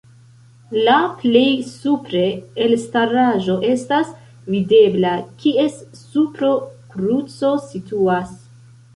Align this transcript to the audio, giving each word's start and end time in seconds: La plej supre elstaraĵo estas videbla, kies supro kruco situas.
La 0.85 0.93
plej 1.17 1.49
supre 1.71 2.21
elstaraĵo 2.67 3.57
estas 3.73 4.09
videbla, 4.55 5.11
kies 5.43 5.75
supro 5.99 6.49
kruco 6.95 7.53
situas. 7.67 8.33